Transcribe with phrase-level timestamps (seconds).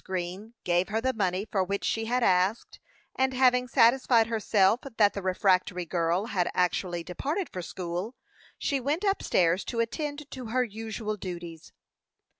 [0.03, 2.79] Green gave her the money for which she had asked,
[3.15, 8.15] and having satisfied herself that the refractory girl had actually departed for school,
[8.57, 11.71] she went up stairs to attend to her usual duties.